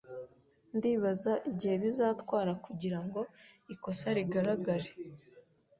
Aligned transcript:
Ndibaza 0.75 1.33
igihe 1.51 1.75
bizatwara 1.83 2.51
kugirango 2.65 3.19
ikosa 3.73 4.07
rigaragare 4.17 4.89